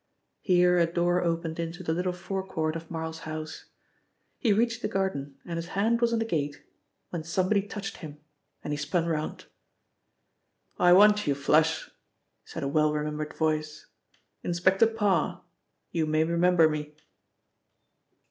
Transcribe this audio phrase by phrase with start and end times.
[0.41, 3.65] Here a door opened into the little forecourt of Marl's house.
[4.39, 6.63] He reached the garden and his hand was on the gate
[7.11, 8.19] when somebody touched him
[8.63, 9.45] and he spun round.
[10.79, 11.91] "I want you, 'Flush',"
[12.43, 13.85] said a well remembered voice.
[14.41, 15.43] "Inspector Parr.
[15.91, 16.95] You may remember me?"